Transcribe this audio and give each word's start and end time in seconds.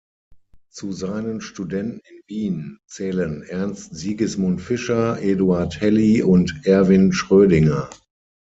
Zu 0.71 0.93
seinen 0.93 1.41
Studenten 1.41 2.01
in 2.09 2.21
Wien 2.25 2.79
zählen 2.87 3.43
Ernst 3.43 3.95
Sigismund 3.95 4.59
Fischer, 4.59 5.21
Eduard 5.21 5.79
Helly 5.79 6.23
und 6.23 6.59
Erwin 6.65 7.13
Schrödinger. 7.13 7.87